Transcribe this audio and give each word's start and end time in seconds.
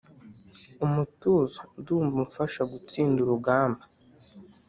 umutuzo 0.85 1.59
ndumva 1.79 2.15
umfasha 2.25 2.61
gutsinda 2.71 3.17
urugamba. 3.21 3.83